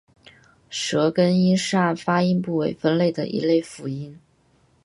[0.67, 4.19] 舌根音是按发音部位分类的一类辅音。